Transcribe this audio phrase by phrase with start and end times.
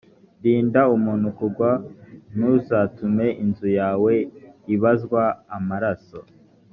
[0.43, 1.69] rinda umuntu kugwa:
[2.35, 4.13] ntuzatume inzu yawe
[4.75, 5.23] ibazwa
[5.57, 6.19] amaraso